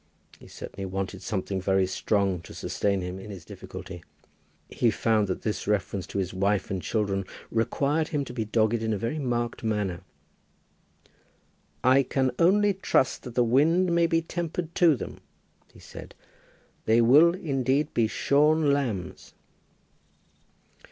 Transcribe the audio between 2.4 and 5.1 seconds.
to sustain him in his difficulty. He